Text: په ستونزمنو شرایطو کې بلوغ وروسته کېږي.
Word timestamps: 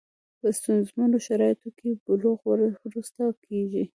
په 0.39 0.47
ستونزمنو 0.57 1.17
شرایطو 1.27 1.69
کې 1.77 1.89
بلوغ 2.03 2.39
وروسته 2.87 3.21
کېږي. 3.45 3.83